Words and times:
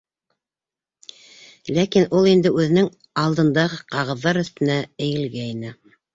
Ләкин 1.75 2.07
ул 2.21 2.29
инде 2.31 2.53
үҙенең 2.57 2.89
алдындағы 3.25 3.79
ҡағыҙҙар 3.93 4.43
өҫтөнә 4.47 4.81
эйелгәйне. 5.07 5.77